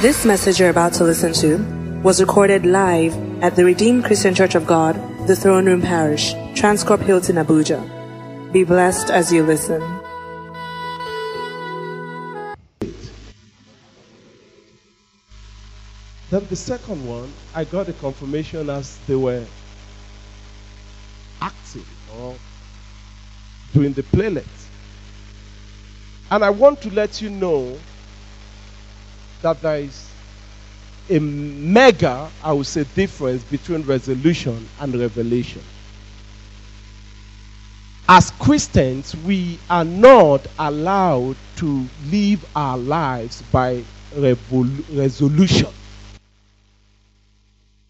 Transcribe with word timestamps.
This 0.00 0.24
message 0.24 0.60
you're 0.60 0.70
about 0.70 0.92
to 0.92 1.02
listen 1.02 1.32
to 1.42 2.00
was 2.04 2.20
recorded 2.20 2.64
live 2.64 3.16
at 3.42 3.56
the 3.56 3.64
Redeemed 3.64 4.04
Christian 4.04 4.32
Church 4.32 4.54
of 4.54 4.64
God, 4.64 4.94
the 5.26 5.34
Throne 5.34 5.66
Room 5.66 5.82
Parish, 5.82 6.34
Transcorp 6.54 7.00
Hilton, 7.00 7.34
Abuja. 7.34 7.82
Be 8.52 8.62
blessed 8.62 9.10
as 9.10 9.32
you 9.32 9.42
listen. 9.42 9.80
Then 16.30 16.46
the 16.48 16.54
second 16.54 17.04
one, 17.04 17.32
I 17.52 17.64
got 17.64 17.88
a 17.88 17.92
confirmation 17.94 18.70
as 18.70 18.98
they 19.08 19.16
were 19.16 19.44
acting 21.40 21.86
or 22.16 22.36
doing 23.74 23.94
the 23.94 24.04
playlet. 24.04 24.46
And 26.30 26.44
I 26.44 26.50
want 26.50 26.82
to 26.82 26.94
let 26.94 27.20
you 27.20 27.30
know 27.30 27.76
that 29.42 29.62
there 29.62 29.78
is 29.80 30.12
a 31.08 31.18
mega, 31.18 32.30
I 32.42 32.52
would 32.52 32.66
say, 32.66 32.84
difference 32.84 33.42
between 33.44 33.82
resolution 33.82 34.68
and 34.78 34.98
revelation. 34.98 35.62
As 38.08 38.30
Christians, 38.32 39.14
we 39.16 39.58
are 39.68 39.84
not 39.84 40.46
allowed 40.58 41.36
to 41.56 41.88
live 42.06 42.44
our 42.56 42.78
lives 42.78 43.42
by 43.52 43.84
resolution. 44.14 45.68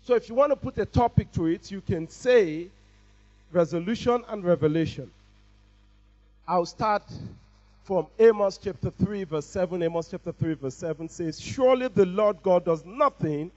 So, 0.04 0.14
if 0.14 0.28
you 0.28 0.34
want 0.34 0.50
to 0.52 0.56
put 0.56 0.78
a 0.78 0.86
topic 0.86 1.30
to 1.32 1.46
it, 1.46 1.70
you 1.70 1.80
can 1.80 2.08
say 2.08 2.66
resolution 3.52 4.24
and 4.28 4.44
revelation. 4.44 5.10
I'll 6.48 6.66
start 6.66 7.02
from 7.88 8.06
Amos 8.18 8.58
chapter 8.62 8.90
3, 8.90 9.24
verse 9.24 9.46
7. 9.46 9.82
Amos 9.82 10.08
chapter 10.10 10.30
3, 10.30 10.52
verse 10.52 10.74
7 10.74 11.08
says, 11.08 11.40
Surely 11.40 11.88
the 11.88 12.04
Lord 12.04 12.36
God 12.42 12.66
does 12.66 12.84
nothing 12.84 13.50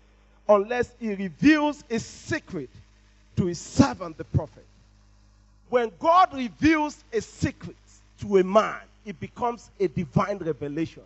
unless 0.48 0.94
he 1.02 1.14
reveals 1.16 1.84
a 1.90 2.00
secret 2.00 2.70
to 3.36 3.48
his 3.48 3.60
servant 3.60 4.18
the 4.18 4.24
prophet. 4.24 4.64
When 5.70 5.92
God 6.00 6.34
reveals 6.34 7.04
a 7.12 7.20
secret 7.20 7.76
to 8.22 8.38
a 8.38 8.44
man, 8.46 8.80
it 9.06 9.20
becomes 9.20 9.70
a 9.82 9.90
divine 9.90 10.38
revelation. 10.38 11.04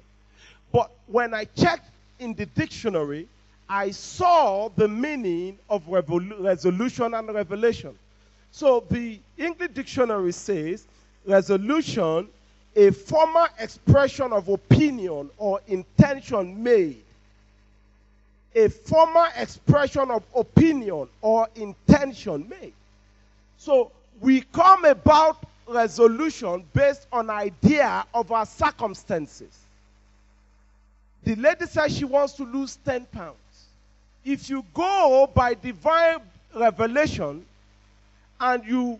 But 0.72 0.92
when 1.08 1.34
I 1.34 1.46
checked 1.46 1.90
in 2.20 2.36
the 2.36 2.46
dictionary, 2.46 3.28
I 3.68 3.90
saw 3.90 4.70
the 4.76 4.88
meaning 4.88 5.58
of 5.68 5.82
resolution 5.88 7.16
and 7.16 7.34
revelation. 7.34 7.98
So 8.52 8.84
the 8.88 9.20
English 9.36 9.72
dictionary 9.72 10.32
says 10.32 10.86
resolution, 11.26 12.28
a 12.76 12.92
formal 12.92 13.48
expression 13.60 14.34
of 14.34 14.50
opinion 14.50 15.30
or 15.38 15.62
intention 15.68 16.62
made. 16.62 17.02
A 18.56 18.70
formal 18.70 19.28
expression 19.38 20.12
of 20.12 20.24
opinion 20.36 21.08
or 21.22 21.48
intention 21.56 22.48
made. 22.50 22.74
So 23.58 23.92
we 24.20 24.42
come 24.42 24.86
about 24.86 25.44
resolution 25.68 26.64
based 26.74 27.08
on 27.12 27.30
idea 27.30 28.06
of 28.14 28.32
our 28.32 28.46
circumstances. 28.46 29.58
The 31.24 31.36
lady 31.36 31.66
says 31.66 31.98
she 31.98 32.06
wants 32.06 32.34
to 32.34 32.44
lose 32.44 32.78
10 32.86 33.06
pounds. 33.06 33.36
If 34.24 34.50
you 34.50 34.64
go 34.74 35.30
by 35.34 35.56
divine 35.56 36.20
revelation 36.56 37.46
and 38.40 38.66
you 38.66 39.00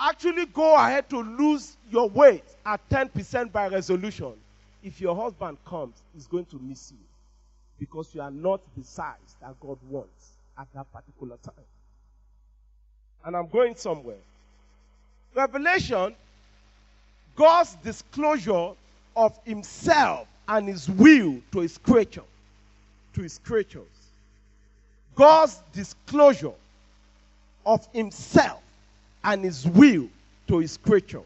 actually 0.00 0.46
go 0.46 0.74
ahead 0.76 1.08
to 1.10 1.18
lose 1.18 1.76
your 1.90 2.08
weight 2.08 2.44
at 2.64 2.86
10% 2.88 3.52
by 3.52 3.68
resolution, 3.68 4.32
if 4.82 5.00
your 5.00 5.14
husband 5.14 5.58
comes, 5.64 6.02
he's 6.14 6.26
going 6.26 6.46
to 6.46 6.58
miss 6.58 6.92
you 6.92 7.04
because 7.78 8.14
you 8.14 8.20
are 8.20 8.30
not 8.30 8.60
the 8.76 8.84
size 8.84 9.36
that 9.40 9.58
God 9.60 9.78
wants 9.88 10.32
at 10.58 10.68
that 10.74 10.90
particular 10.92 11.36
time. 11.42 11.54
And 13.24 13.36
I'm 13.36 13.48
going 13.48 13.74
somewhere. 13.74 14.16
Revelation, 15.34 16.14
God's 17.36 17.74
disclosure 17.76 18.72
of 19.16 19.38
himself 19.44 20.26
and 20.48 20.68
his 20.68 20.88
will 20.88 21.40
to 21.52 21.60
his 21.60 21.78
creature, 21.78 22.24
to 23.14 23.22
his 23.22 23.38
creatures. 23.38 23.82
God's 25.14 25.60
disclosure 25.72 26.52
of 27.66 27.86
himself 27.92 28.62
and 29.24 29.44
his 29.44 29.66
will 29.66 30.08
to 30.48 30.58
his 30.58 30.76
creature. 30.76 31.22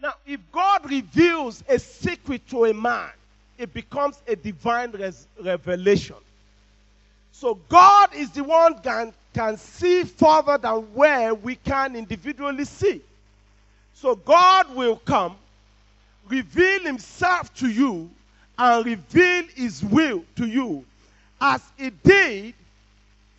Now, 0.00 0.14
if 0.26 0.40
God 0.52 0.90
reveals 0.90 1.64
a 1.68 1.78
secret 1.78 2.46
to 2.50 2.66
a 2.66 2.74
man, 2.74 3.10
it 3.56 3.72
becomes 3.72 4.20
a 4.28 4.36
divine 4.36 4.90
res- 4.90 5.26
revelation. 5.42 6.16
So 7.32 7.54
God 7.68 8.14
is 8.14 8.30
the 8.30 8.44
one 8.44 8.78
can 8.80 9.12
can 9.32 9.56
see 9.56 10.04
further 10.04 10.56
than 10.56 10.76
where 10.94 11.34
we 11.34 11.56
can 11.56 11.96
individually 11.96 12.64
see. 12.64 13.02
So 13.94 14.14
God 14.14 14.72
will 14.74 14.96
come, 14.96 15.36
reveal 16.28 16.82
himself 16.82 17.52
to 17.54 17.68
you, 17.68 18.08
and 18.56 18.86
reveal 18.86 19.44
his 19.54 19.82
will 19.82 20.24
to 20.36 20.46
you, 20.46 20.84
as 21.40 21.62
he 21.76 21.90
did 21.90 22.54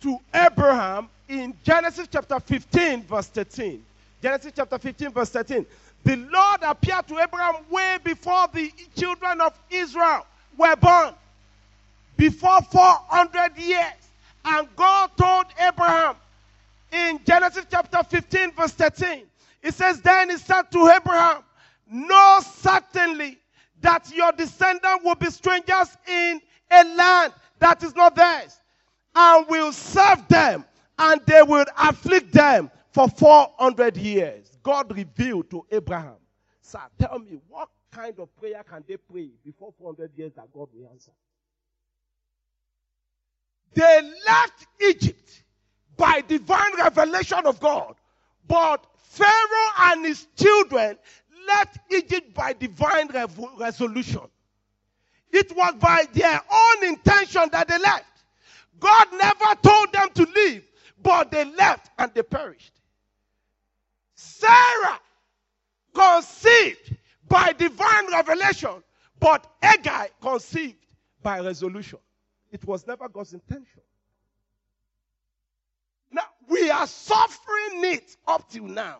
to 0.02 0.18
Abraham 0.34 1.08
in 1.28 1.54
Genesis 1.62 2.08
chapter 2.10 2.38
15, 2.40 3.04
verse 3.04 3.26
13. 3.28 3.84
Genesis 4.22 4.52
chapter 4.54 4.78
15, 4.78 5.10
verse 5.10 5.30
13. 5.30 5.66
The 6.04 6.16
Lord 6.16 6.60
appeared 6.62 7.06
to 7.08 7.18
Abraham 7.18 7.56
way 7.70 7.98
before 8.02 8.46
the 8.52 8.72
children 8.96 9.40
of 9.40 9.58
Israel 9.70 10.26
were 10.56 10.76
born, 10.76 11.14
before 12.16 12.62
400 12.62 13.56
years. 13.56 14.10
And 14.44 14.68
God 14.76 15.10
told 15.16 15.46
Abraham 15.60 16.14
in 16.92 17.20
Genesis 17.24 17.66
chapter 17.70 18.02
15, 18.04 18.52
verse 18.52 18.72
13, 18.72 19.22
it 19.62 19.74
says, 19.74 20.00
Then 20.00 20.30
he 20.30 20.36
said 20.36 20.70
to 20.70 20.88
Abraham, 20.88 21.42
Know 21.90 22.40
certainly 22.42 23.38
that 23.80 24.10
your 24.14 24.32
descendants 24.32 25.04
will 25.04 25.14
be 25.16 25.30
strangers 25.30 25.96
in 26.06 26.40
a 26.70 26.84
land 26.96 27.32
that 27.58 27.82
is 27.82 27.94
not 27.94 28.14
theirs, 28.14 28.58
and 29.14 29.46
will 29.48 29.72
serve 29.72 30.26
them, 30.28 30.64
and 30.98 31.20
they 31.26 31.42
will 31.42 31.66
afflict 31.78 32.32
them 32.32 32.70
for 32.92 33.08
400 33.08 33.96
years. 33.96 34.58
God 34.62 34.96
revealed 34.96 35.50
to 35.50 35.66
Abraham, 35.70 36.16
Sir, 36.60 36.80
tell 36.98 37.18
me, 37.18 37.38
what 37.48 37.68
kind 37.92 38.18
of 38.18 38.34
prayer 38.36 38.64
can 38.68 38.82
they 38.88 38.96
pray 38.96 39.30
before 39.44 39.72
400 39.78 40.10
years 40.16 40.32
that 40.34 40.52
God 40.52 40.68
will 40.74 40.88
answer? 40.90 41.12
They 43.74 44.12
left 44.26 44.66
Egypt 44.80 45.44
by 45.96 46.22
divine 46.26 46.76
revelation 46.78 47.40
of 47.44 47.60
God. 47.60 47.94
But 48.48 48.86
Pharaoh 48.96 49.70
and 49.80 50.04
his 50.06 50.26
children 50.36 50.98
left 51.46 51.78
Egypt 51.92 52.34
by 52.34 52.52
divine 52.54 53.08
revo- 53.08 53.58
resolution. 53.58 54.22
It 55.30 55.54
was 55.56 55.74
by 55.78 56.04
their 56.12 56.40
own 56.50 56.84
intention 56.88 57.44
that 57.52 57.68
they 57.68 57.78
left. 57.78 58.04
God 58.80 59.08
never 59.12 59.54
told 59.62 59.92
them 59.92 60.08
to 60.14 60.26
leave, 60.34 60.64
but 61.06 61.30
they 61.30 61.44
left 61.44 61.88
and 61.98 62.12
they 62.14 62.22
perished. 62.24 62.72
Sarah 64.16 64.98
conceived 65.94 66.96
by 67.28 67.52
divine 67.52 68.10
revelation, 68.10 68.82
but 69.20 69.46
Hagar 69.62 70.08
conceived 70.20 70.84
by 71.22 71.38
resolution. 71.38 72.00
It 72.50 72.64
was 72.64 72.88
never 72.88 73.08
God's 73.08 73.34
intention. 73.34 73.82
Now, 76.10 76.24
we 76.48 76.70
are 76.70 76.88
suffering 76.88 77.84
it 77.84 78.16
up 78.26 78.50
till 78.50 78.64
now. 78.64 78.98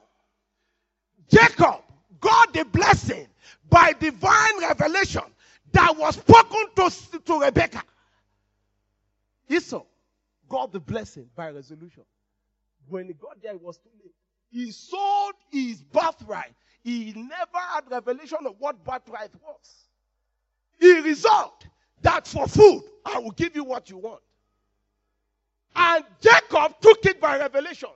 Jacob 1.28 1.82
got 2.20 2.52
the 2.52 2.64
blessing 2.66 3.26
by 3.68 3.94
divine 3.98 4.60
revelation 4.60 5.24
that 5.72 5.96
was 5.96 6.14
spoken 6.14 6.66
to, 6.76 7.20
to 7.24 7.40
Rebecca. 7.40 7.82
Esau 9.48 9.82
got 10.48 10.72
the 10.72 10.80
blessing 10.80 11.28
by 11.34 11.50
resolution. 11.50 12.04
When 12.88 13.06
he 13.06 13.14
got 13.14 13.42
there, 13.42 13.54
it 13.54 13.62
was 13.62 13.78
too 13.78 13.90
late. 14.02 14.14
He 14.50 14.70
sold 14.70 15.34
his 15.50 15.82
birthright. 15.82 16.54
He 16.82 17.12
never 17.14 17.58
had 17.72 17.90
revelation 17.90 18.38
of 18.46 18.54
what 18.58 18.84
birthright 18.84 19.32
was. 19.42 19.88
He 20.78 21.00
resolved 21.00 21.66
that 22.02 22.26
for 22.26 22.46
food, 22.46 22.82
I 23.04 23.18
will 23.18 23.32
give 23.32 23.56
you 23.56 23.64
what 23.64 23.90
you 23.90 23.98
want. 23.98 24.22
And 25.74 26.04
Jacob 26.20 26.80
took 26.80 27.04
it 27.06 27.20
by 27.20 27.38
revelation 27.38 27.90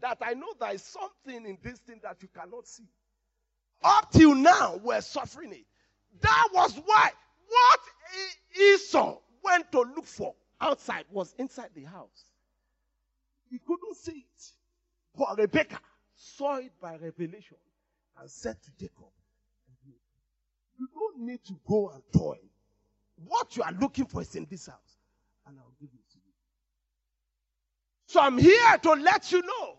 that 0.00 0.18
I 0.22 0.34
know 0.34 0.48
there 0.60 0.74
is 0.74 0.82
something 0.82 1.46
in 1.46 1.58
this 1.62 1.78
thing 1.80 2.00
that 2.02 2.22
you 2.22 2.28
cannot 2.28 2.66
see. 2.66 2.88
Up 3.82 4.10
till 4.12 4.34
now, 4.34 4.80
we're 4.82 5.00
suffering 5.00 5.52
it. 5.52 5.66
That 6.20 6.48
was 6.52 6.80
why 6.84 7.10
what 7.48 7.80
Esau 8.58 9.18
went 9.42 9.70
to 9.72 9.80
look 9.80 10.06
for 10.06 10.34
outside 10.60 11.04
was 11.10 11.34
inside 11.38 11.70
the 11.74 11.84
house. 11.84 12.30
He 13.50 13.58
couldn't 13.58 13.96
see 13.96 14.24
it. 14.26 14.52
But 15.16 15.38
Rebecca 15.38 15.78
saw 16.14 16.56
it 16.56 16.72
by 16.80 16.96
revelation 16.96 17.56
and 18.20 18.30
said 18.30 18.56
to 18.62 18.70
Jacob, 18.78 19.10
You 20.78 20.88
don't 20.94 21.20
need 21.20 21.44
to 21.44 21.58
go 21.66 21.90
and 21.90 22.02
toy. 22.12 22.38
What 23.26 23.56
you 23.56 23.62
are 23.62 23.72
looking 23.80 24.06
for 24.06 24.20
is 24.20 24.34
in 24.34 24.46
this 24.50 24.66
house, 24.66 24.98
and 25.46 25.56
I'll 25.58 25.72
give 25.80 25.88
it 25.92 26.10
to 26.12 26.16
you. 26.16 26.32
So 28.06 28.20
I'm 28.20 28.36
here 28.36 28.78
to 28.82 28.92
let 28.92 29.32
you 29.32 29.42
know 29.42 29.78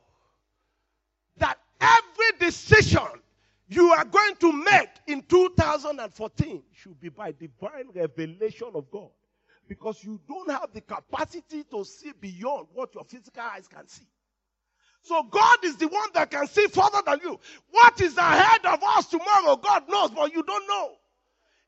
that 1.37 1.59
every 1.79 2.39
decision 2.39 3.07
you 3.67 3.89
are 3.91 4.05
going 4.05 4.35
to 4.37 4.51
make 4.51 4.89
in 5.07 5.21
2014 5.23 6.63
should 6.73 6.99
be 6.99 7.09
by 7.09 7.31
divine 7.31 7.89
revelation 7.93 8.69
of 8.73 8.89
God. 8.89 9.09
Because 9.67 10.03
you 10.03 10.19
don't 10.27 10.49
have 10.49 10.69
the 10.73 10.81
capacity 10.81 11.63
to 11.71 11.83
see 11.83 12.13
beyond 12.19 12.67
what 12.73 12.93
your 12.95 13.03
physical 13.03 13.43
eyes 13.43 13.67
can 13.67 13.87
see. 13.87 14.07
So 15.01 15.23
God 15.23 15.59
is 15.63 15.77
the 15.77 15.87
one 15.87 16.09
that 16.13 16.31
can 16.31 16.47
see 16.47 16.67
further 16.67 17.01
than 17.05 17.19
you. 17.23 17.39
What 17.71 17.99
is 18.01 18.17
ahead 18.17 18.65
of 18.65 18.81
us 18.83 19.07
tomorrow, 19.07 19.55
God 19.55 19.89
knows, 19.89 20.11
but 20.11 20.33
you 20.33 20.43
don't 20.43 20.67
know. 20.67 20.91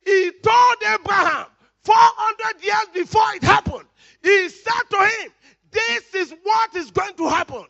He 0.05 0.31
told 0.43 0.75
Abraham 0.81 1.45
400 1.83 2.63
years 2.63 2.85
before 2.93 3.33
it 3.35 3.43
happened, 3.43 3.87
He 4.21 4.49
said 4.49 4.83
to 4.91 4.97
him, 4.97 5.31
This 5.71 6.15
is 6.15 6.33
what 6.43 6.75
is 6.75 6.91
going 6.91 7.13
to 7.15 7.29
happen. 7.29 7.65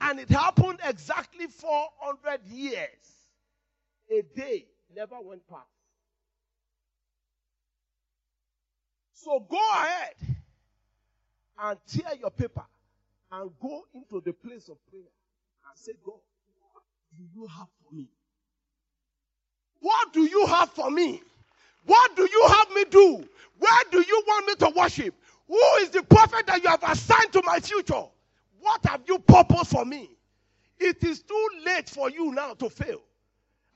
And 0.00 0.18
it 0.18 0.28
happened 0.28 0.80
exactly 0.84 1.46
400 1.46 2.40
years. 2.48 2.88
A 4.10 4.22
day 4.36 4.66
never 4.94 5.20
went 5.20 5.46
past. 5.48 5.81
So 9.22 9.38
go 9.48 9.58
ahead 9.74 10.14
and 11.62 11.78
tear 11.86 12.14
your 12.18 12.30
paper 12.30 12.64
and 13.30 13.50
go 13.60 13.84
into 13.94 14.20
the 14.20 14.32
place 14.32 14.68
of 14.68 14.76
prayer 14.90 15.02
and 15.02 15.76
say, 15.78 15.92
God, 16.04 16.18
what 16.58 16.82
do 17.16 17.24
you 17.32 17.46
have 17.46 17.68
for 17.80 17.94
me? 17.94 18.08
What 19.78 20.12
do 20.12 20.22
you 20.22 20.46
have 20.46 20.70
for 20.70 20.90
me? 20.90 21.22
What 21.86 22.16
do 22.16 22.22
you 22.22 22.46
have 22.48 22.70
me 22.74 22.84
do? 22.90 23.28
Where 23.58 23.84
do 23.92 23.98
you 23.98 24.22
want 24.26 24.46
me 24.48 24.54
to 24.66 24.72
worship? 24.76 25.14
Who 25.46 25.60
is 25.80 25.90
the 25.90 26.02
prophet 26.02 26.46
that 26.48 26.62
you 26.62 26.68
have 26.68 26.82
assigned 26.82 27.32
to 27.32 27.42
my 27.44 27.60
future? 27.60 28.02
What 28.60 28.84
have 28.86 29.02
you 29.06 29.20
purpose 29.20 29.72
for 29.72 29.84
me? 29.84 30.10
It 30.78 31.04
is 31.04 31.22
too 31.22 31.48
late 31.64 31.88
for 31.88 32.10
you 32.10 32.32
now 32.32 32.54
to 32.54 32.68
fail. 32.68 33.00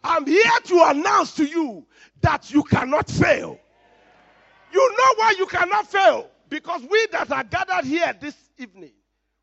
I'm 0.02 0.26
here 0.26 0.60
to 0.64 0.84
announce 0.88 1.34
to 1.36 1.44
you 1.44 1.86
that 2.20 2.50
you 2.50 2.64
cannot 2.64 3.08
fail. 3.08 3.60
You 4.72 4.90
know 4.96 5.14
why 5.16 5.34
you 5.38 5.46
cannot 5.46 5.90
fail? 5.90 6.28
Because 6.48 6.82
we 6.82 7.06
that 7.12 7.30
are 7.30 7.44
gathered 7.44 7.84
here 7.84 8.14
this 8.20 8.36
evening 8.58 8.92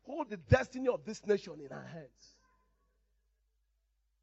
hold 0.06 0.30
the 0.30 0.36
destiny 0.36 0.88
of 0.88 1.04
this 1.04 1.26
nation 1.26 1.54
in 1.64 1.72
our 1.72 1.84
hands. 1.84 2.36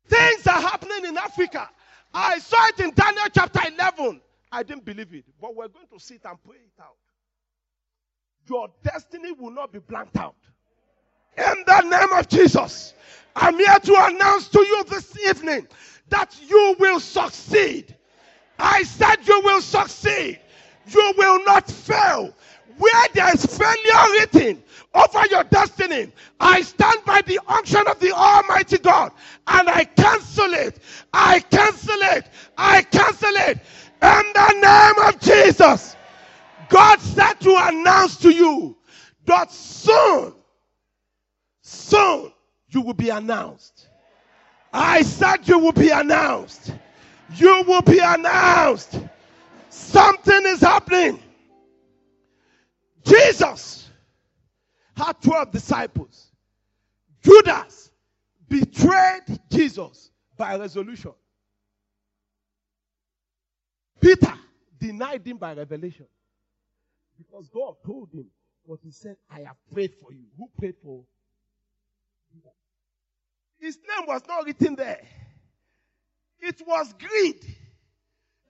Things 0.08 0.46
are 0.48 0.62
happening 0.62 1.06
in 1.06 1.18
Africa. 1.18 1.70
I 2.14 2.40
saw 2.40 2.68
it 2.68 2.80
in 2.80 2.92
Daniel 2.92 3.26
chapter 3.34 3.62
11. 3.68 4.22
I 4.52 4.64
didn't 4.64 4.86
believe 4.86 5.14
it, 5.14 5.26
but 5.40 5.56
we're 5.56 5.70
going 5.70 5.88
to 5.94 6.00
sit 6.00 6.22
and 6.26 6.38
pray 6.44 6.58
it 6.58 6.82
out. 6.82 6.98
Your 8.50 8.68
destiny 8.84 9.32
will 9.32 9.52
not 9.52 9.72
be 9.72 9.80
blanked 9.80 10.18
out. 10.18 10.36
In 11.38 11.64
the 11.66 11.82
name 11.82 12.12
of 12.14 12.28
Jesus, 12.28 12.94
I'm 13.36 13.58
here 13.58 13.80
to 13.80 14.06
announce 14.08 14.50
to 14.50 14.60
you 14.60 14.84
this 14.86 15.18
evening 15.26 15.68
that 16.10 16.36
you 16.46 16.76
will 16.78 17.00
succeed. 17.00 17.96
I 18.60 18.84
said 18.84 19.18
you 19.26 19.42
will 19.42 19.62
succeed. 19.62 20.40
You 20.88 21.14
will 21.18 21.44
not 21.46 21.70
fail. 21.70 22.34
Where 22.78 23.08
there 23.14 23.34
is 23.34 23.46
failure 23.46 24.12
written 24.14 24.64
over 24.94 25.28
your 25.28 25.44
destiny, 25.44 26.12
I 26.40 26.62
stand 26.62 27.06
by 27.06 27.22
the 27.22 27.40
unction 27.48 27.86
of 27.88 28.00
the 28.00 28.12
Almighty 28.12 28.78
God 28.80 29.12
and 29.48 29.70
I 29.70 29.84
cancel 29.84 30.54
it. 30.54 30.80
I 31.14 31.40
cancel 31.40 32.00
it. 32.00 32.26
I 32.58 32.82
cancel 32.84 33.36
it. 33.36 33.60
In 34.02 34.34
the 34.34 34.54
name 34.62 35.08
of 35.08 35.20
Jesus. 35.20 35.96
God 36.70 37.00
said 37.02 37.34
to 37.42 37.56
announce 37.68 38.18
to 38.18 38.32
you 38.32 38.78
that 39.26 39.52
soon, 39.52 40.34
soon 41.62 42.32
you 42.70 42.82
will 42.82 42.94
be 42.94 43.10
announced. 43.10 43.90
I 44.74 45.02
said 45.04 45.48
you 45.48 45.60
will 45.60 45.74
be 45.74 45.90
announced. 45.90 46.74
You 47.36 47.64
will 47.68 47.82
be 47.82 48.00
announced. 48.00 49.00
Something 49.72 50.42
is 50.48 50.60
happening. 50.60 51.24
Jesus 53.06 53.90
had 54.98 55.14
12 55.22 55.52
disciples. 55.52 56.30
Judas 57.24 57.90
betrayed 58.50 59.40
Jesus 59.50 60.12
by 60.36 60.58
resolution. 60.58 61.14
Peter 64.02 64.34
denied 64.78 65.26
him 65.26 65.38
by 65.38 65.54
revelation. 65.54 66.08
Because 67.18 67.48
God 67.48 67.76
told 67.86 68.10
him, 68.12 68.26
what 68.66 68.80
he 68.84 68.92
said, 68.92 69.16
I 69.30 69.40
have 69.40 69.56
prayed 69.72 69.94
for 69.94 70.12
you. 70.12 70.26
Who 70.38 70.50
prayed 70.60 70.76
for? 70.84 71.06
His 73.58 73.78
name 73.78 74.06
was 74.06 74.22
not 74.28 74.46
written 74.46 74.76
there. 74.76 75.02
It 76.42 76.62
was 76.68 76.94
greed 76.94 77.56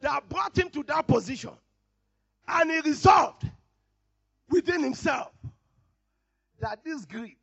that 0.02 0.28
brought 0.30 0.58
him 0.58 0.70
to 0.70 0.84
that 0.84 1.08
position. 1.08 1.52
And 2.48 2.72
he 2.72 2.82
resolved 2.82 3.50
within 4.50 4.84
himself 4.84 5.32
that 6.60 6.84
this 6.84 7.06
greed 7.06 7.38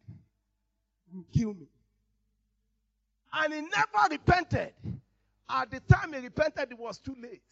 will 1.13 1.25
kill 1.33 1.55
me. 1.55 1.69
And 3.33 3.55
he 3.55 3.61
never 3.61 4.09
repented. 4.11 4.73
At 5.51 5.71
the 5.71 5.81
time 5.81 6.13
he 6.13 6.21
repented, 6.21 6.73
it 6.73 6.79
was 6.79 6.99
too 6.99 7.17
late. 7.23 7.43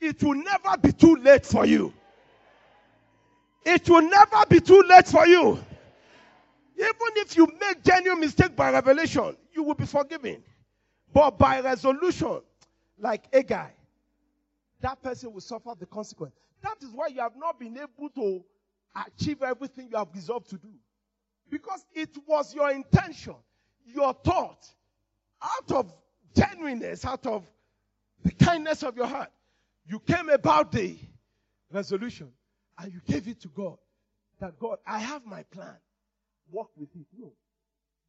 It 0.00 0.22
will 0.22 0.34
never 0.34 0.76
be 0.80 0.92
too 0.92 1.16
late 1.16 1.44
for 1.44 1.66
you. 1.66 1.92
It 3.64 3.88
will 3.88 4.02
never 4.02 4.46
be 4.48 4.60
too 4.60 4.82
late 4.88 5.06
for 5.06 5.26
you. 5.26 5.58
Even 6.76 7.10
if 7.16 7.36
you 7.36 7.46
make 7.60 7.82
genuine 7.82 8.20
mistake 8.20 8.56
by 8.56 8.72
revelation, 8.72 9.36
you 9.52 9.62
will 9.62 9.74
be 9.74 9.84
forgiven. 9.84 10.42
But 11.12 11.38
by 11.38 11.60
resolution, 11.60 12.40
like 12.98 13.24
a 13.32 13.42
guy, 13.42 13.72
that 14.82 15.02
person 15.02 15.32
will 15.32 15.40
suffer 15.40 15.72
the 15.78 15.86
consequence. 15.86 16.34
That 16.62 16.76
is 16.82 16.90
why 16.92 17.08
you 17.08 17.20
have 17.20 17.36
not 17.36 17.58
been 17.58 17.76
able 17.76 18.10
to 18.10 18.44
achieve 19.06 19.42
everything 19.42 19.88
you 19.90 19.96
have 19.96 20.08
resolved 20.14 20.50
to 20.50 20.56
do. 20.56 20.70
Because 21.50 21.84
it 21.94 22.10
was 22.26 22.54
your 22.54 22.70
intention, 22.70 23.34
your 23.84 24.14
thought, 24.24 24.66
out 25.42 25.72
of 25.72 25.92
genuineness, 26.34 27.04
out 27.04 27.26
of 27.26 27.44
the 28.22 28.30
kindness 28.32 28.82
of 28.82 28.96
your 28.96 29.06
heart, 29.06 29.30
you 29.86 29.98
came 30.00 30.28
about 30.28 30.72
the 30.72 30.96
resolution 31.72 32.30
and 32.78 32.92
you 32.92 33.00
gave 33.06 33.26
it 33.26 33.40
to 33.40 33.48
God. 33.48 33.76
That 34.38 34.58
God, 34.58 34.78
I 34.86 34.98
have 34.98 35.26
my 35.26 35.42
plan. 35.44 35.76
Walk 36.50 36.70
with 36.76 36.88
it. 36.94 37.06
No. 37.18 37.32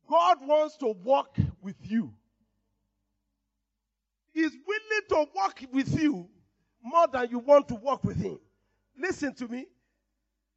God 0.10 0.38
wants 0.42 0.78
to 0.78 0.88
walk 1.04 1.38
with 1.62 1.76
you. 1.82 2.14
He's 4.34 4.52
willing 4.52 5.08
to 5.10 5.32
walk 5.36 5.60
with 5.72 6.00
you 6.00 6.30
more 6.84 7.08
than 7.08 7.30
you 7.30 7.40
want 7.40 7.68
to 7.70 7.76
walk 7.76 8.04
with 8.04 8.18
him. 8.18 8.40
Listen 8.98 9.34
to 9.36 9.48
me. 9.48 9.66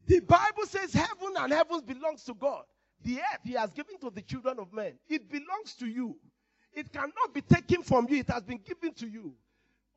The 0.07 0.21
Bible 0.21 0.67
says 0.67 0.93
heaven 0.93 1.35
and 1.39 1.53
heavens 1.53 1.83
belongs 1.83 2.25
to 2.25 2.35
God. 2.35 2.65
The 3.03 3.19
earth 3.19 3.41
he 3.45 3.53
has 3.53 3.71
given 3.71 3.99
to 4.01 4.11
the 4.11 4.23
children 4.23 4.59
of 4.59 4.73
men. 4.73 4.95
It 5.09 5.31
belongs 5.31 5.75
to 5.79 5.87
you. 5.87 6.17
It 6.73 6.93
cannot 6.93 7.33
be 7.33 7.41
taken 7.41 7.83
from 7.83 8.07
you. 8.09 8.19
It 8.19 8.31
has 8.31 8.43
been 8.43 8.61
given 8.65 8.93
to 8.95 9.09
you. 9.09 9.35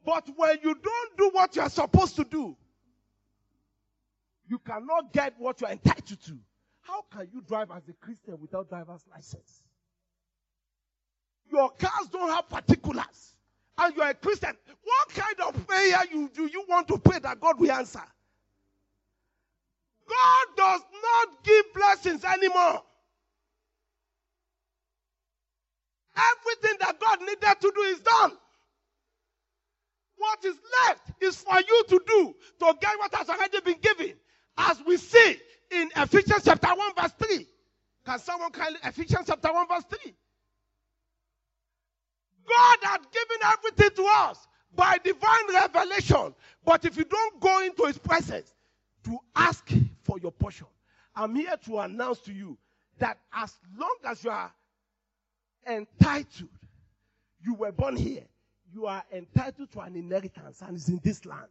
But 0.06 0.30
when 0.36 0.58
you 0.64 0.76
don't 0.76 1.18
do 1.18 1.30
what 1.34 1.56
you 1.56 1.62
are 1.62 1.70
supposed 1.70 2.16
to 2.18 2.24
do, 2.24 2.56
you 4.48 4.60
cannot 4.60 5.12
get 5.12 5.34
what 5.38 5.60
you 5.60 5.68
are 5.68 5.74
entitled 5.74 6.22
to. 6.26 6.38
How 6.82 7.02
can 7.12 7.28
you 7.34 7.42
drive 7.42 7.70
as 7.72 7.84
a 7.90 7.94
Christian 7.94 8.40
without 8.40 8.70
driver's 8.70 9.04
license? 9.14 9.64
Your 11.52 11.70
cars 11.72 12.08
don't 12.12 12.30
have 12.30 12.48
particulars. 12.48 13.34
And 13.78 13.96
you're 13.96 14.10
a 14.10 14.14
Christian. 14.14 14.54
What 14.84 15.10
kind 15.10 15.40
of 15.48 15.68
prayer 15.68 16.04
you, 16.12 16.30
do 16.34 16.48
you 16.48 16.66
want 16.68 16.88
to 16.88 16.98
pray 16.98 17.20
that 17.20 17.40
God 17.40 17.60
will 17.60 17.72
answer? 17.72 18.02
God 20.08 20.48
does 20.56 20.82
not 20.82 21.44
give 21.44 21.74
blessings 21.74 22.24
anymore. 22.24 22.82
Everything 26.16 26.78
that 26.80 27.00
God 27.00 27.20
needed 27.22 27.62
to 27.62 27.72
do 27.76 27.82
is 27.82 28.00
done. 28.00 28.32
What 30.18 30.44
is 30.46 30.56
left 30.88 31.12
is 31.22 31.36
for 31.38 31.60
you 31.60 31.84
to 31.90 32.02
do 32.08 32.36
to 32.60 32.76
get 32.82 32.98
what 32.98 33.14
has 33.14 33.30
already 33.30 33.60
been 33.62 33.80
given. 33.80 34.14
As 34.58 34.82
we 34.86 34.98
see 34.98 35.38
in 35.72 35.92
Ephesians 35.96 36.44
chapter 36.44 36.70
1, 36.70 36.92
verse 37.00 37.12
3. 37.28 37.48
Can 38.06 38.20
someone 38.20 38.52
kindly 38.52 38.80
Ephesians 38.84 39.26
chapter 39.28 39.54
1, 39.54 39.68
verse 39.68 39.84
3? 40.04 40.16
God 42.48 42.78
had 42.84 43.02
given 43.12 43.38
everything 43.44 43.90
to 43.96 44.10
us 44.16 44.48
by 44.76 44.98
divine 45.04 45.54
revelation. 45.54 46.34
But 46.66 46.86
if 46.86 46.98
you 46.98 47.04
don't 47.04 47.40
go 47.40 47.64
into 47.64 47.86
his 47.86 47.98
presence 47.98 48.54
to 49.06 49.18
ask 49.36 49.70
for 50.04 50.20
your 50.20 50.32
portion, 50.32 50.68
I'm 51.16 51.36
here 51.36 51.56
to 51.66 51.80
announce 51.80 52.20
to 52.22 52.34
you 52.34 52.58
that 53.00 53.18
as 53.34 53.54
long 53.78 53.96
as 54.06 54.24
you 54.24 54.30
are 54.30 54.52
entitled, 55.68 56.50
you 57.44 57.54
were 57.56 57.72
born 57.72 57.96
here, 57.96 58.24
you 58.74 58.86
are 58.86 59.04
entitled 59.12 59.72
to 59.72 59.80
an 59.82 59.96
inheritance 59.96 60.62
and 60.62 60.76
it's 60.76 60.90
in 60.90 61.00
this 61.04 61.26
land. 61.26 61.48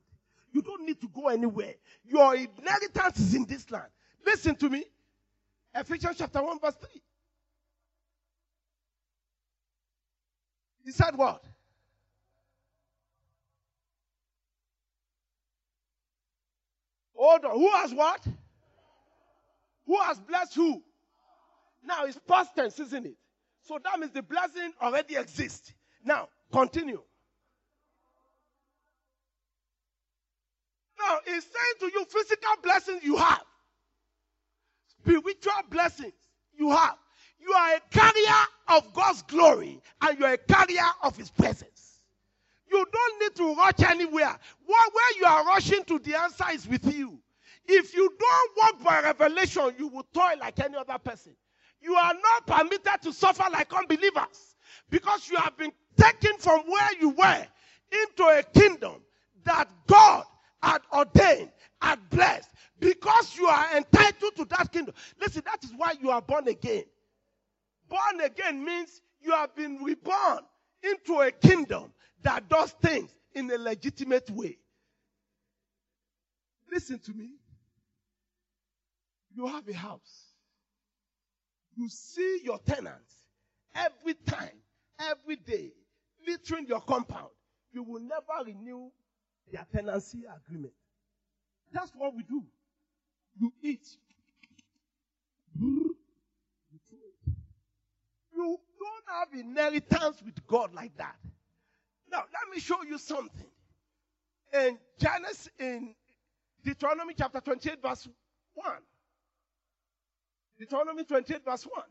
You 0.53 0.62
don't 0.62 0.87
need 0.87 1.00
to 1.00 1.09
go 1.09 1.29
anywhere. 1.29 1.75
Your 2.05 2.35
inheritance 2.35 3.19
is 3.19 3.35
in 3.35 3.45
this 3.45 3.71
land. 3.71 3.88
Listen 4.25 4.55
to 4.57 4.71
me. 4.71 4.85
Ephesians 5.75 6.17
chapter 6.19 6.43
1, 6.43 6.59
verse 6.61 6.76
3. 6.76 6.88
He 10.87 10.93
said 10.93 11.16
what? 11.16 11.43
Hold 17.16 17.45
on. 17.45 17.59
Who 17.59 17.69
has 17.73 17.93
what? 17.93 18.25
Who 19.87 20.00
has 20.00 20.21
blessed 20.21 20.55
who? 20.55 20.81
Now 21.85 22.05
it's 22.05 22.19
past 22.28 22.55
tense, 22.55 22.78
isn't 22.78 23.05
it? 23.05 23.16
So 23.62 23.81
that 23.83 23.99
means 23.99 24.12
the 24.12 24.23
blessing 24.23 24.73
already 24.81 25.16
exists. 25.16 25.73
Now, 26.05 26.28
continue. 26.52 27.02
Now, 31.00 31.19
he's 31.25 31.43
saying 31.43 31.75
to 31.81 31.87
you 31.87 32.05
physical 32.09 32.52
blessings 32.62 33.02
you 33.02 33.16
have, 33.16 33.43
spiritual 35.00 35.52
blessings 35.69 36.14
you 36.57 36.71
have. 36.71 36.97
You 37.38 37.52
are 37.52 37.75
a 37.76 37.81
carrier 37.90 38.45
of 38.69 38.93
God's 38.93 39.23
glory 39.23 39.81
and 40.00 40.19
you're 40.19 40.33
a 40.33 40.38
carrier 40.38 40.88
of 41.02 41.16
his 41.16 41.31
presence. 41.31 42.00
You 42.71 42.85
don't 42.93 43.21
need 43.21 43.35
to 43.37 43.55
rush 43.55 43.81
anywhere. 43.88 44.37
Where 44.66 45.19
you 45.19 45.25
are 45.26 45.45
rushing 45.47 45.85
to, 45.85 45.99
the 45.99 46.16
answer 46.16 46.45
is 46.52 46.66
with 46.66 46.93
you. 46.93 47.19
If 47.66 47.95
you 47.95 48.12
don't 48.19 48.52
walk 48.57 48.85
by 48.85 49.02
revelation, 49.02 49.75
you 49.78 49.88
will 49.88 50.07
toil 50.12 50.38
like 50.40 50.59
any 50.61 50.76
other 50.76 50.99
person. 50.99 51.33
You 51.81 51.95
are 51.95 52.14
not 52.14 52.47
permitted 52.47 53.02
to 53.02 53.12
suffer 53.12 53.45
like 53.52 53.73
unbelievers 53.73 54.57
because 54.90 55.28
you 55.28 55.37
have 55.37 55.57
been 55.57 55.73
taken 55.97 56.37
from 56.38 56.61
where 56.66 56.90
you 57.00 57.11
were 57.11 57.47
into 57.93 58.25
a 58.25 58.43
kingdom 58.43 59.02
that 59.45 59.69
God 59.87 60.25
had 60.62 60.83
ordained, 60.93 61.50
had 61.81 61.99
blessed, 62.11 62.50
because 62.81 63.37
you 63.37 63.47
are 63.47 63.76
entitled 63.76 64.35
to 64.37 64.45
that 64.47 64.73
kingdom. 64.73 64.95
Listen, 65.21 65.43
that 65.45 65.62
is 65.64 65.73
why 65.76 65.95
you 66.00 66.11
are 66.11 66.23
born 66.23 66.49
again. 66.49 66.85
Born 67.88 68.21
again 68.23 68.64
means 68.64 69.00
you 69.21 69.33
have 69.33 69.55
been 69.55 69.83
reborn 69.83 70.40
into 70.83 71.21
a 71.21 71.31
kingdom 71.31 71.93
that 72.23 72.49
does 72.49 72.73
things 72.83 73.11
in 73.35 73.50
a 73.50 73.59
legitimate 73.59 74.31
way. 74.31 74.59
Listen 76.73 76.99
to 77.00 77.12
me. 77.12 77.31
You 79.35 79.47
have 79.47 79.69
a 79.69 79.75
house. 79.75 80.26
You 81.76 81.88
see 81.88 82.40
your 82.43 82.59
tenants 82.59 83.12
every 83.75 84.14
time, 84.14 84.59
every 84.99 85.37
day, 85.37 85.73
littering 86.26 86.66
your 86.66 86.81
compound. 86.81 87.31
You 87.73 87.83
will 87.83 88.00
never 88.00 88.45
renew 88.47 88.90
their 89.52 89.66
tenancy 89.71 90.23
agreement. 90.25 90.73
That's 91.73 91.93
what 91.95 92.14
we 92.14 92.23
do. 92.23 92.43
You 93.38 93.52
eat. 93.62 93.87
You 98.37 98.59
don't 98.78 99.19
have 99.19 99.40
inheritance 99.40 100.23
with 100.23 100.47
God 100.47 100.75
like 100.75 100.97
that. 100.99 101.16
Now, 102.11 102.19
let 102.19 102.55
me 102.55 102.61
show 102.61 102.83
you 102.83 102.99
something. 102.99 103.47
In 104.52 104.78
Genesis, 105.00 105.49
in 105.59 105.95
Deuteronomy 106.62 107.14
chapter 107.16 107.40
28, 107.40 107.83
verse 107.83 108.09
1. 108.55 108.66
Deuteronomy 110.59 111.05
28, 111.05 111.45
verse 111.45 111.64
1. 111.64 111.85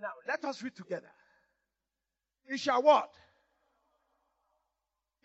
Now, 0.00 0.08
let 0.26 0.44
us 0.44 0.62
read 0.62 0.76
together. 0.76 1.10
It 2.46 2.58
shall 2.60 2.82
what? 2.82 3.10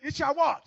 It 0.00 0.14
shall 0.14 0.34
what? 0.34 0.66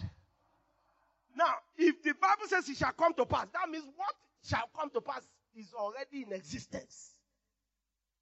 Now, 1.38 1.54
if 1.78 2.02
the 2.02 2.14
Bible 2.20 2.48
says 2.48 2.68
it 2.68 2.78
shall 2.78 2.94
come 2.94 3.14
to 3.14 3.26
pass, 3.26 3.46
that 3.54 3.70
means 3.70 3.86
what 3.96 4.16
shall 4.44 4.68
come 4.76 4.90
to 4.90 5.02
pass 5.02 5.22
is 5.56 5.72
already 5.78 6.24
in 6.24 6.34
existence. 6.34 7.14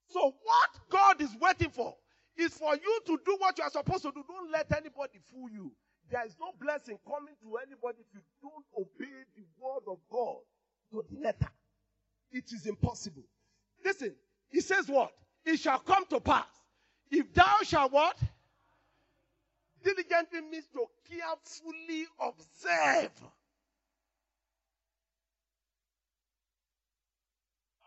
So, 0.10 0.36
what 0.44 0.70
God 0.90 1.22
is 1.22 1.30
waiting 1.40 1.70
for 1.70 1.96
is 2.38 2.54
for 2.54 2.76
you 2.76 3.00
to 3.08 3.20
do 3.26 3.38
what 3.40 3.58
you 3.58 3.64
are 3.64 3.70
supposed 3.70 4.04
to 4.04 4.12
do. 4.12 4.22
Don't 4.28 4.52
let 4.52 4.70
anybody 4.76 5.20
fool 5.32 5.50
you. 5.50 5.72
There 6.12 6.26
is 6.26 6.36
no 6.40 6.52
blessing 6.60 7.00
coming 7.08 7.34
to 7.42 7.58
anybody 7.66 8.00
if 8.02 8.14
you 8.14 8.22
don't 8.42 8.66
obey 8.78 9.24
the 9.36 9.44
word 9.60 9.84
of 9.88 9.98
God 10.12 10.38
to 10.92 11.06
the 11.10 11.22
letter. 11.24 11.50
It 12.32 12.52
is 12.52 12.66
impossible. 12.66 13.24
Listen, 13.84 14.14
he 14.50 14.60
says 14.60 14.90
what? 14.90 15.12
It 15.46 15.58
shall 15.58 15.80
come 15.80 16.06
to 16.08 16.20
pass. 16.20 16.48
If 17.10 17.34
thou 17.34 17.60
shalt 17.64 17.94
what? 17.94 18.18
Diligently 19.86 20.42
means 20.42 20.66
to 20.74 20.88
carefully 21.08 22.08
observe. 22.20 23.12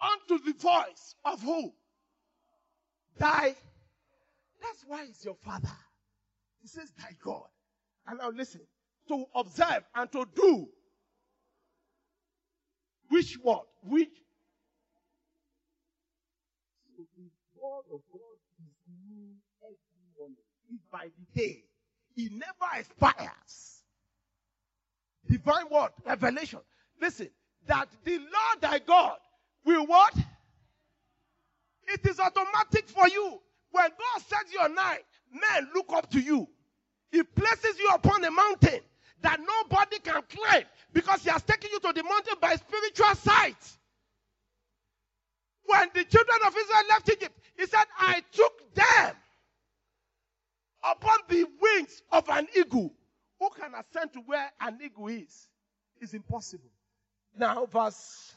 Unto 0.01 0.45
the 0.45 0.53
voice 0.53 1.17
of 1.25 1.43
who? 1.43 1.73
Thy. 3.19 3.57
That's 4.63 4.85
why 4.87 5.07
he's 5.07 5.25
your 5.25 5.35
father. 5.35 5.73
He 6.63 6.69
says, 6.69 6.93
Thy 6.97 7.17
God. 7.21 7.49
And 8.07 8.19
now 8.19 8.31
listen. 8.31 8.61
To 9.09 9.25
observe 9.35 9.83
and 9.97 10.13
to 10.13 10.25
do. 10.37 10.69
Which 13.09 13.39
what? 13.43 13.65
Which? 13.83 14.15
So 16.97 17.03
the 17.17 17.25
word 17.61 17.85
of 17.93 18.01
God 18.13 18.39
is 18.61 18.75
new 18.87 19.35
every 19.65 19.77
morning. 20.17 20.37
It's 20.71 20.85
by 20.93 21.07
the 21.07 21.41
day. 21.41 21.65
It 22.19 22.33
never 22.33 22.81
expires. 22.81 23.83
Divine 25.31 25.69
word, 25.71 25.91
revelation. 26.05 26.59
Listen, 27.01 27.31
that 27.69 27.89
the 28.05 28.19
Lord 28.19 28.61
thy 28.61 28.81
God 28.81 29.17
will 29.65 29.87
what? 29.87 30.15
It 31.87 32.05
is 32.07 32.19
automatic 32.19 32.89
for 32.89 33.07
you. 33.09 33.41
When 33.71 33.89
God 33.89 34.23
sets 34.27 34.53
you 34.53 34.59
on 34.61 34.75
night, 34.75 35.05
men 35.33 35.69
look 35.75 35.93
up 35.93 36.11
to 36.11 36.21
you. 36.21 36.49
He 37.13 37.23
places 37.23 37.79
you 37.79 37.89
upon 37.95 38.25
a 38.25 38.31
mountain 38.33 38.81
that 39.23 39.39
nobody 39.39 40.01
can 40.01 40.21
climb 40.29 40.65
because 40.93 41.23
he 41.23 41.31
has 41.31 41.43
taken 41.43 41.71
you 41.73 41.79
to 41.79 41.93
the 41.93 42.03
mountain 42.03 42.35
by 42.41 42.57
spiritual 42.57 43.15
sight. 43.15 43.77
When 45.67 45.89
the 45.95 46.05
children 46.05 46.39
of 46.47 46.57
Israel 46.57 46.83
left 46.89 47.11
Egypt, 47.11 47.39
he 47.57 47.67
said, 47.67 47.85
I 47.99 48.23
took 48.33 48.75
them 48.75 49.15
upon 50.83 51.19
the 51.29 51.47
wings 51.61 52.03
of 52.13 52.29
an 52.29 52.47
eagle. 52.57 52.93
Who 53.41 53.51
can 53.51 53.73
ascend 53.75 54.13
to 54.15 54.21
where 54.21 54.51
an 54.61 54.79
eagle 54.85 55.09
is? 55.09 55.49
It's 56.01 56.15
impossible. 56.15 56.71
Now, 57.37 57.67
verse 57.67 58.35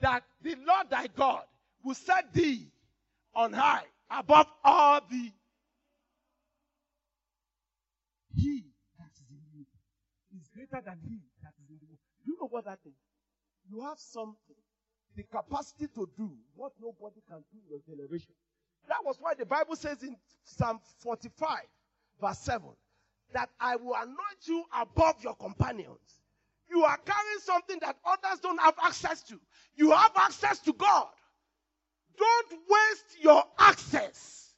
that 0.00 0.22
the 0.42 0.56
Lord 0.66 0.90
thy 0.90 1.06
God 1.08 1.42
will 1.84 1.94
set 1.94 2.32
thee 2.32 2.66
on 3.34 3.52
high 3.52 3.84
above 4.10 4.46
all 4.64 5.00
the 5.10 5.30
he 8.34 8.64
that 8.98 9.10
is 9.12 9.28
in 9.30 9.42
you 9.54 9.66
is 10.38 10.48
greater 10.54 10.82
than 10.84 10.98
he 11.06 11.18
that 11.42 11.52
is 11.62 11.70
in 11.70 11.78
you. 11.82 11.96
Do 12.24 12.32
you 12.32 12.36
know 12.40 12.48
what 12.48 12.64
that 12.64 12.78
is? 12.84 12.94
You 13.70 13.82
have 13.82 13.98
something, 13.98 14.56
the 15.16 15.22
capacity 15.24 15.86
to 15.94 16.08
do 16.16 16.30
what 16.54 16.72
nobody 16.80 17.20
can 17.28 17.44
do 17.52 17.58
in 17.58 17.70
your 17.70 17.80
generation. 17.86 18.34
That 18.88 19.04
was 19.04 19.16
why 19.20 19.34
the 19.34 19.46
Bible 19.46 19.76
says 19.76 20.02
in 20.02 20.16
Psalm 20.44 20.80
45, 20.98 21.58
verse 22.20 22.38
7, 22.38 22.68
that 23.32 23.48
I 23.60 23.76
will 23.76 23.94
anoint 23.94 24.18
you 24.46 24.64
above 24.78 25.22
your 25.22 25.34
companions. 25.36 26.20
You 26.70 26.84
are 26.84 26.98
carrying 26.98 27.40
something 27.40 27.78
that 27.80 27.96
others 28.04 28.40
don't 28.40 28.60
have 28.60 28.74
access 28.82 29.22
to. 29.24 29.40
You 29.74 29.90
have 29.90 30.12
access 30.16 30.58
to 30.60 30.72
God. 30.72 31.08
Don't 32.16 32.60
waste 32.68 33.22
your 33.22 33.42
access. 33.58 34.52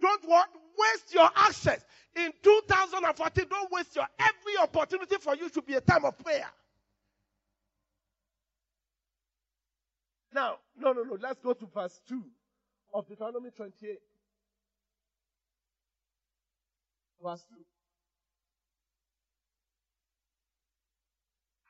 Don't 0.00 0.22
what? 0.26 0.48
Waste 0.78 1.14
your 1.14 1.28
access. 1.34 1.84
In 2.14 2.32
2014, 2.42 3.46
don't 3.48 3.72
waste 3.72 3.96
your 3.96 4.06
every 4.18 4.56
opportunity 4.62 5.16
for 5.20 5.34
you 5.36 5.48
to 5.50 5.62
be 5.62 5.74
a 5.74 5.80
time 5.80 6.04
of 6.04 6.18
prayer. 6.18 6.46
Now, 10.36 10.56
no, 10.78 10.92
no, 10.92 11.02
no. 11.02 11.16
Let's 11.18 11.40
go 11.40 11.54
to 11.54 11.64
verse 11.64 11.98
2 12.10 12.22
of 12.92 13.08
Deuteronomy 13.08 13.48
28. 13.56 13.96
Verse 17.24 17.42
2. 17.48 17.54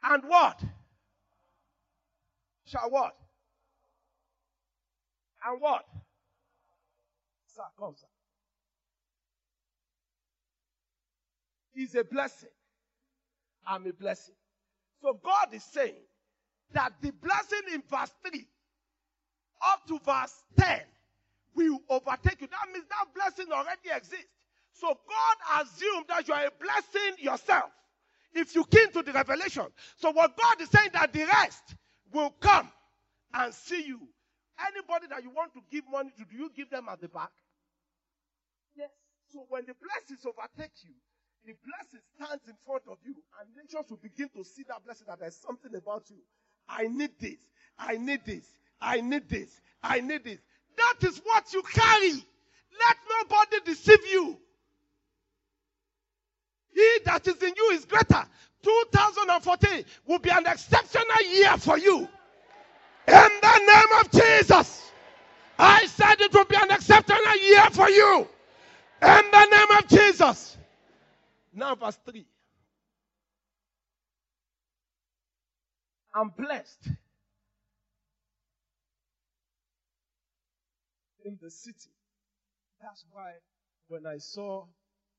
And 0.02 0.24
what? 0.26 0.60
Shall 2.64 2.90
what? 2.90 3.14
And 5.46 5.60
what? 5.60 5.84
Sir, 7.54 7.62
come, 7.78 7.94
sir. 7.96 8.08
Is 11.80 11.94
a 11.94 12.02
blessing. 12.02 12.48
I'm 13.64 13.86
a 13.86 13.92
blessing. 13.92 14.34
So 15.00 15.20
God 15.22 15.54
is 15.54 15.62
saying 15.62 15.94
that 16.72 16.94
the 17.00 17.12
blessing 17.12 17.62
in 17.72 17.84
verse 17.88 18.10
3 18.28 18.44
up 19.64 19.86
to 19.88 19.98
verse 20.04 20.34
10 20.58 20.80
will 21.54 21.80
overtake 21.88 22.40
you. 22.40 22.48
That 22.48 22.72
means 22.72 22.86
that 22.88 23.06
blessing 23.14 23.52
already 23.52 23.90
exists. 23.94 24.26
So 24.72 24.88
God 24.88 25.62
assumed 25.62 26.06
that 26.08 26.28
you 26.28 26.34
are 26.34 26.46
a 26.46 26.50
blessing 26.60 27.16
yourself 27.18 27.70
if 28.34 28.54
you 28.54 28.64
came 28.64 28.90
to 28.92 29.02
the 29.02 29.12
revelation. 29.12 29.66
So 29.96 30.10
what 30.10 30.36
God 30.36 30.60
is 30.60 30.68
saying 30.68 30.90
that 30.92 31.12
the 31.12 31.24
rest 31.24 31.74
will 32.12 32.30
come 32.40 32.70
and 33.32 33.52
see 33.54 33.86
you. 33.86 34.00
Anybody 34.60 35.06
that 35.10 35.22
you 35.22 35.30
want 35.30 35.52
to 35.54 35.60
give 35.70 35.84
money 35.90 36.10
to, 36.16 36.24
do 36.24 36.36
you 36.36 36.50
give 36.54 36.70
them 36.70 36.86
at 36.90 37.00
the 37.00 37.08
back? 37.08 37.30
Yes. 38.76 38.90
So 39.32 39.44
when 39.48 39.64
the 39.66 39.74
blessings 39.74 40.24
overtake 40.24 40.72
you, 40.82 40.92
the 41.44 41.54
blessing 41.64 42.00
stands 42.16 42.42
in 42.48 42.54
front 42.66 42.82
of 42.88 42.98
you, 43.04 43.14
and 43.40 43.48
nations 43.56 43.88
will 43.88 43.98
begin 44.02 44.28
to 44.34 44.44
see 44.44 44.64
that 44.68 44.84
blessing 44.84 45.06
that 45.08 45.20
there's 45.20 45.36
something 45.36 45.74
about 45.74 46.04
you. 46.10 46.16
I 46.68 46.88
need 46.88 47.12
this. 47.20 47.38
I 47.78 47.96
need 47.96 48.24
this. 48.24 48.44
I 48.80 49.00
need 49.00 49.28
this. 49.28 49.60
I 49.82 50.00
need 50.00 50.24
this. 50.24 50.38
That 50.76 51.08
is 51.08 51.20
what 51.24 51.52
you 51.52 51.62
carry. 51.62 52.12
Let 52.12 52.96
nobody 53.22 53.56
deceive 53.64 54.06
you. 54.10 54.38
He 56.74 56.98
that 57.06 57.26
is 57.26 57.42
in 57.42 57.54
you 57.56 57.70
is 57.72 57.84
greater. 57.86 58.24
2014 58.62 59.84
will 60.06 60.18
be 60.18 60.30
an 60.30 60.46
exceptional 60.46 61.22
year 61.32 61.56
for 61.56 61.78
you. 61.78 62.08
In 63.08 63.30
the 63.42 63.58
name 63.66 64.00
of 64.00 64.10
Jesus. 64.10 64.90
I 65.58 65.86
said 65.86 66.20
it 66.20 66.34
will 66.34 66.44
be 66.44 66.56
an 66.56 66.70
exceptional 66.70 67.36
year 67.38 67.70
for 67.70 67.88
you. 67.88 68.28
In 69.02 69.22
the 69.30 69.46
name 69.46 69.78
of 69.78 69.88
Jesus. 69.88 70.56
Now, 71.54 71.74
verse 71.74 71.98
3. 72.04 72.26
I'm 76.14 76.30
blessed 76.30 76.88
in 81.26 81.36
the 81.42 81.50
city. 81.50 81.90
That's 82.80 83.04
why 83.10 83.32
when 83.88 84.06
I 84.06 84.18
saw, 84.18 84.64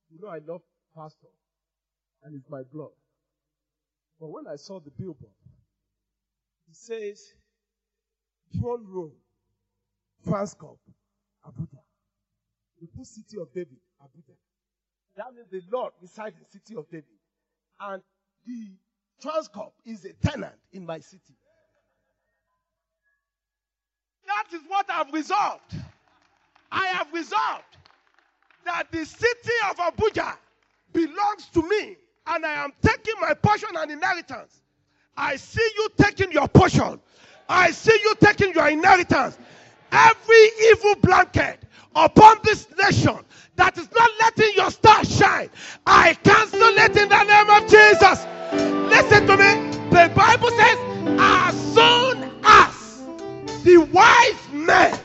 you 0.09 0.19
know, 0.21 0.29
I 0.29 0.39
love 0.47 0.61
pastor 0.95 1.27
and 2.23 2.35
it's 2.35 2.49
my 2.49 2.63
blood. 2.73 2.95
But 4.19 4.27
when 4.29 4.47
I 4.47 4.55
saw 4.55 4.79
the 4.79 4.91
billboard, 4.91 5.33
it 6.69 6.75
says, 6.75 7.21
throne 8.59 8.85
room, 8.87 9.11
Transcorp, 10.25 10.79
Abuja. 11.45 11.79
The 12.81 12.87
put 12.87 13.05
city 13.05 13.37
of 13.39 13.53
David, 13.53 13.77
Abuja. 14.01 14.35
That 15.17 15.33
means 15.35 15.49
the 15.51 15.61
Lord 15.75 15.93
resides 16.01 16.35
in 16.37 16.43
the 16.43 16.59
city 16.59 16.75
of 16.75 16.89
David. 16.89 17.05
And 17.79 18.01
the 18.45 18.71
Transcorp 19.21 19.71
is 19.85 20.05
a 20.05 20.13
tenant 20.13 20.55
in 20.71 20.85
my 20.85 20.99
city. 20.99 21.35
That 24.25 24.55
is 24.55 24.61
what 24.67 24.85
I've 24.89 25.11
resolved. 25.13 25.75
I 26.71 26.87
have 26.87 27.11
resolved 27.13 27.77
that 28.65 28.91
the 28.91 29.05
city 29.05 29.53
of 29.69 29.77
Abuja 29.77 30.35
belongs 30.93 31.47
to 31.53 31.61
me 31.67 31.97
and 32.27 32.45
I 32.45 32.63
am 32.63 32.71
taking 32.81 33.15
my 33.21 33.33
portion 33.33 33.69
and 33.75 33.91
inheritance. 33.91 34.61
I 35.15 35.35
see 35.37 35.67
you 35.77 35.89
taking 35.97 36.31
your 36.31 36.47
portion. 36.47 36.99
I 37.49 37.71
see 37.71 37.97
you 38.03 38.13
taking 38.19 38.53
your 38.53 38.67
inheritance. 38.67 39.37
Every 39.91 40.49
evil 40.71 40.95
blanket 41.01 41.59
upon 41.95 42.37
this 42.43 42.67
nation 42.77 43.17
that 43.55 43.77
is 43.77 43.89
not 43.91 44.09
letting 44.19 44.53
your 44.55 44.69
star 44.69 45.03
shine, 45.05 45.49
I 45.85 46.13
cancel 46.15 46.59
it 46.61 46.95
in 46.97 47.09
the 47.09 47.23
name 47.23 47.49
of 47.49 47.63
Jesus. 47.69 48.25
Listen 48.89 49.25
to 49.27 49.37
me. 49.37 49.77
The 49.89 50.11
Bible 50.13 50.51
says, 50.51 50.77
as 51.19 51.73
soon 51.73 52.29
as 52.43 53.03
the 53.63 53.77
wise 53.91 54.49
men 54.51 54.99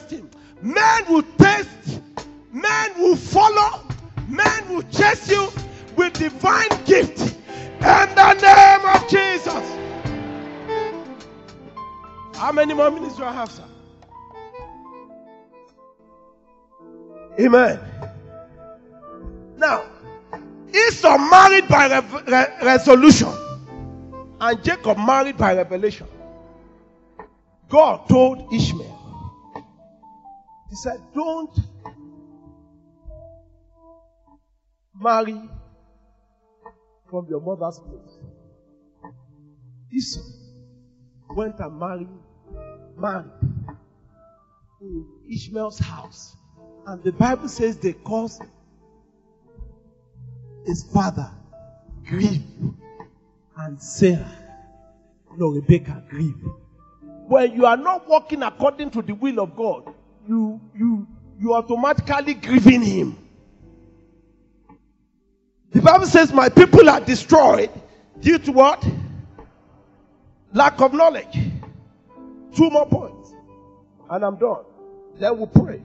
him. 0.00 0.30
Men 0.60 1.04
will 1.08 1.22
taste, 1.38 2.00
men 2.52 2.90
will 2.98 3.16
follow, 3.16 3.82
men 4.28 4.68
will 4.68 4.82
chase 4.84 5.30
you 5.30 5.48
with 5.96 6.14
divine 6.14 6.68
gift 6.84 7.20
in 7.20 8.14
the 8.14 8.34
name 8.34 8.86
of 8.94 9.08
Jesus. 9.08 9.78
How 12.36 12.52
many 12.52 12.74
more 12.74 12.90
minutes 12.90 13.16
do 13.16 13.24
I 13.24 13.32
have, 13.32 13.50
sir? 13.50 13.64
Amen. 17.40 17.78
Now, 19.56 19.84
Esau 20.74 21.18
married 21.18 21.68
by 21.68 21.88
rev- 21.88 22.26
re- 22.26 22.54
resolution, 22.62 23.32
and 24.40 24.64
Jacob 24.64 24.98
married 24.98 25.36
by 25.36 25.54
revelation. 25.54 26.06
God 27.68 28.08
told 28.08 28.52
Ishmael, 28.52 28.91
He 30.72 30.76
said, 30.76 31.02
Don't 31.14 31.54
marry 34.98 35.38
from 37.10 37.26
your 37.28 37.42
mother's 37.42 37.78
place. 37.78 39.12
Esau 39.92 40.22
went 41.36 41.60
and 41.60 41.78
married, 41.78 42.08
married 42.96 43.26
in 44.80 45.06
Ishmael's 45.30 45.78
house. 45.78 46.34
And 46.86 47.04
the 47.04 47.12
Bible 47.12 47.50
says 47.50 47.76
they 47.76 47.92
caused 47.92 48.40
his 50.64 50.84
father 50.84 51.30
grief 52.06 52.40
and 53.58 53.78
Sarah, 53.78 54.38
no, 55.36 55.48
Rebecca 55.48 56.02
grief. 56.08 56.34
When 57.28 57.52
you 57.52 57.66
are 57.66 57.76
not 57.76 58.08
walking 58.08 58.42
according 58.42 58.90
to 58.92 59.02
the 59.02 59.12
will 59.12 59.38
of 59.38 59.54
God, 59.54 59.91
you 60.28 60.60
you 60.74 61.06
you 61.38 61.54
automatically 61.54 62.34
grieving 62.34 62.82
him. 62.82 63.18
The 65.72 65.80
Bible 65.80 66.06
says, 66.06 66.32
My 66.32 66.48
people 66.48 66.88
are 66.88 67.00
destroyed 67.00 67.70
due 68.20 68.38
to 68.38 68.52
what? 68.52 68.86
Lack 70.52 70.80
of 70.80 70.92
knowledge. 70.92 71.38
Two 72.54 72.68
more 72.70 72.86
points. 72.86 73.32
And 74.10 74.24
I'm 74.24 74.36
done. 74.36 74.64
Then 75.18 75.38
we'll 75.38 75.46
pray. 75.46 75.82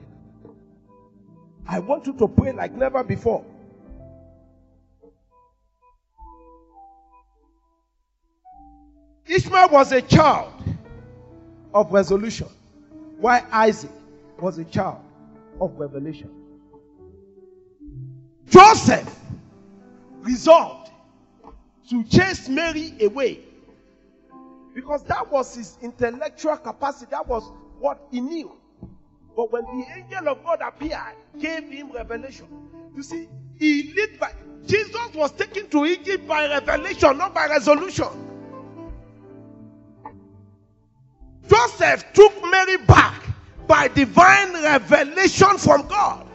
I 1.66 1.78
want 1.80 2.06
you 2.06 2.12
to 2.14 2.28
pray 2.28 2.52
like 2.52 2.72
never 2.74 3.02
before. 3.02 3.44
Ishmael 9.26 9.68
was 9.70 9.92
a 9.92 10.00
child 10.00 10.52
of 11.74 11.92
resolution, 11.92 12.48
while 13.18 13.44
Isaac 13.52 13.90
was 14.40 14.58
a 14.58 14.64
child 14.64 15.00
of 15.60 15.78
revelation. 15.78 16.30
Joseph 18.48 19.14
resolved 20.20 20.90
to 21.90 22.04
chase 22.04 22.48
Mary 22.48 22.94
away 23.00 23.40
because 24.74 25.02
that 25.04 25.30
was 25.30 25.54
his 25.54 25.76
intellectual 25.82 26.56
capacity, 26.56 27.10
that 27.10 27.26
was 27.26 27.50
what 27.78 28.00
he 28.10 28.20
knew. 28.20 28.52
But 29.36 29.52
when 29.52 29.64
the 29.64 29.84
angel 29.96 30.28
of 30.28 30.44
God 30.44 30.60
appeared, 30.62 31.14
gave 31.38 31.68
him 31.70 31.92
revelation. 31.92 32.46
You 32.96 33.02
see, 33.02 33.28
he 33.58 33.92
lived 33.94 34.20
by 34.20 34.32
Jesus 34.66 35.14
was 35.14 35.32
taken 35.32 35.68
to 35.70 35.86
Egypt 35.86 36.26
by 36.26 36.46
revelation, 36.48 37.16
not 37.16 37.34
by 37.34 37.46
resolution. 37.46 38.08
Joseph 41.48 42.12
took 42.12 42.34
Mary 42.50 42.76
back 42.76 43.27
by 43.68 43.88
divine 43.88 44.54
revelation 44.54 45.58
from 45.58 45.86
God. 45.86 46.26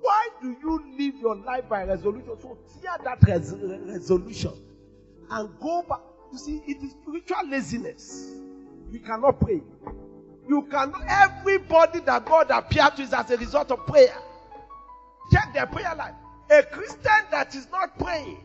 Why 0.00 0.28
do 0.42 0.56
you 0.60 0.84
live 0.98 1.14
your 1.20 1.36
life 1.36 1.68
by 1.68 1.84
resolution? 1.84 2.36
So 2.42 2.58
tear 2.82 2.96
that 3.04 3.22
res- 3.22 3.54
resolution 3.54 4.52
and 5.30 5.48
go 5.60 5.82
back. 5.88 6.00
You 6.32 6.38
see, 6.38 6.62
it 6.66 6.82
is 6.82 6.92
spiritual 6.92 7.48
laziness. 7.48 8.32
We 8.90 8.98
cannot 8.98 9.40
pray. 9.40 9.62
You 10.48 10.62
cannot. 10.62 11.02
Everybody 11.08 12.00
that 12.00 12.24
God 12.24 12.50
appeared 12.50 12.96
to 12.96 13.02
is 13.02 13.12
as 13.12 13.30
a 13.30 13.36
result 13.36 13.70
of 13.70 13.86
prayer. 13.86 14.16
Check 15.32 15.52
their 15.54 15.66
prayer 15.66 15.94
life. 15.94 16.14
A 16.50 16.62
Christian 16.64 17.24
that 17.30 17.54
is 17.54 17.68
not 17.70 17.96
praying 17.98 18.44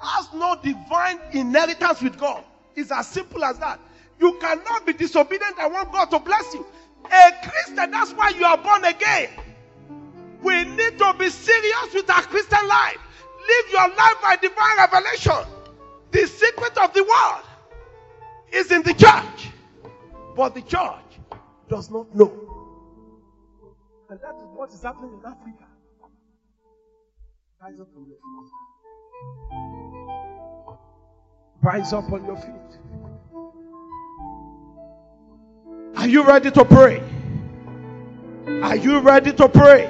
has 0.00 0.28
no 0.32 0.56
divine 0.62 1.18
inheritance 1.32 2.00
with 2.02 2.16
God. 2.18 2.44
It's 2.76 2.92
as 2.92 3.08
simple 3.08 3.42
as 3.44 3.58
that. 3.58 3.80
You 4.20 4.38
cannot 4.40 4.86
be 4.86 4.92
disobedient 4.92 5.56
and 5.58 5.72
want 5.72 5.92
God 5.92 6.10
to 6.10 6.18
bless 6.18 6.54
you. 6.54 6.64
A 7.04 7.48
Christian, 7.48 7.90
that's 7.90 8.12
why 8.12 8.30
you 8.30 8.44
are 8.44 8.56
born 8.56 8.84
again. 8.84 9.28
We 10.42 10.64
need 10.64 10.98
to 10.98 11.14
be 11.18 11.30
serious 11.30 11.94
with 11.94 12.08
our 12.10 12.22
Christian 12.22 12.66
life. 12.68 12.98
Live 13.46 13.72
your 13.72 13.88
life 13.96 14.16
by 14.22 14.36
divine 14.36 14.76
revelation. 14.78 15.50
The 16.10 16.26
secret 16.26 16.78
of 16.78 16.94
the 16.94 17.02
world 17.02 17.44
is 18.52 18.70
in 18.70 18.82
the 18.82 18.94
church, 18.94 19.50
but 20.36 20.54
the 20.54 20.62
church 20.62 21.18
does 21.68 21.90
not 21.90 22.14
know. 22.14 22.32
And 24.08 24.20
that 24.20 24.36
is 24.36 24.48
what 24.54 24.70
is 24.70 24.82
happening 24.82 25.18
in 25.18 25.26
Africa. 25.26 25.64
Rise 27.60 27.80
up 27.80 27.88
from 27.92 28.06
your 28.06 28.18
feet. 28.18 28.52
Rise 31.62 31.92
up 31.92 32.12
on 32.12 32.24
your 32.26 32.36
feet. 32.36 32.78
Are 36.04 36.08
you 36.16 36.22
ready 36.22 36.50
to 36.50 36.66
pray? 36.66 37.02
Are 38.62 38.76
you 38.76 38.98
ready 38.98 39.32
to 39.32 39.48
pray? 39.48 39.86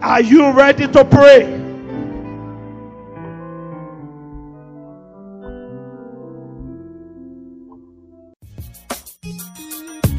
Are 0.00 0.22
you 0.22 0.52
ready 0.52 0.88
to 0.88 1.04
pray? 1.04 1.44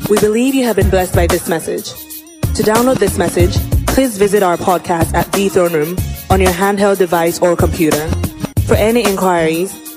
We 0.08 0.20
believe 0.20 0.54
you 0.54 0.66
have 0.66 0.76
been 0.76 0.92
blessed 0.92 1.16
by 1.16 1.26
this 1.26 1.50
message. 1.50 1.92
To 2.54 2.62
download 2.62 3.00
this 3.00 3.18
message, 3.18 3.58
please 3.88 4.20
visit 4.20 4.44
our 4.44 4.58
podcast 4.58 5.16
at 5.16 5.32
The 5.32 5.50
Throne 5.50 5.74
Room 5.74 5.98
on 6.30 6.40
your 6.40 6.52
handheld 6.52 7.00
device 7.00 7.40
or 7.42 7.56
computer. 7.56 8.08
For 8.68 8.76
any 8.76 9.04
inquiries, 9.04 9.91